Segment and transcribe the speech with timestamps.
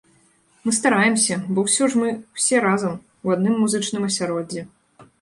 [0.63, 4.69] Мы стараемся, бо ўсё ж мы ўсе разам, у адным музычным асяроддзі.